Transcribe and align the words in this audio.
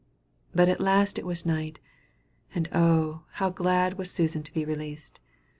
But 0.55 0.67
at 0.67 0.81
last 0.81 1.19
it 1.19 1.27
was 1.27 1.45
night; 1.45 1.77
and 2.55 2.67
O, 2.71 3.21
how 3.33 3.51
glad 3.51 3.99
was 3.99 4.09
Susan 4.09 4.41
to 4.41 4.51
be 4.51 4.65
released! 4.65 5.19